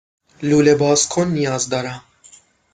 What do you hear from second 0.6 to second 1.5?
بازکن